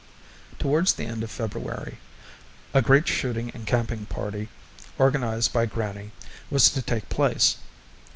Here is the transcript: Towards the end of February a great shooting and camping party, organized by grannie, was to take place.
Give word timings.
Towards 0.57 0.93
the 0.93 1.05
end 1.05 1.21
of 1.21 1.29
February 1.29 1.99
a 2.73 2.81
great 2.81 3.07
shooting 3.07 3.51
and 3.53 3.67
camping 3.67 4.07
party, 4.07 4.49
organized 4.97 5.53
by 5.53 5.67
grannie, 5.67 6.09
was 6.49 6.71
to 6.71 6.81
take 6.81 7.07
place. 7.07 7.57